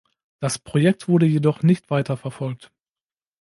[0.39, 2.71] Das Projekt wurde jedoch nicht weiter verfolgt.